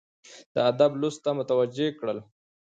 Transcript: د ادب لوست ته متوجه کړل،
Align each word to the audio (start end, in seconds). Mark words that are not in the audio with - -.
د 0.53 0.55
ادب 0.69 0.91
لوست 1.01 1.19
ته 1.25 1.31
متوجه 1.39 1.87
کړل، 1.99 2.19